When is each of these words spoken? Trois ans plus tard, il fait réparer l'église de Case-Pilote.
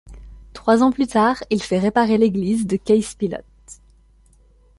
Trois 0.53 0.81
ans 0.81 0.91
plus 0.91 1.05
tard, 1.05 1.43
il 1.51 1.61
fait 1.61 1.77
réparer 1.77 2.17
l'église 2.17 2.65
de 2.65 2.75
Case-Pilote. 2.75 3.45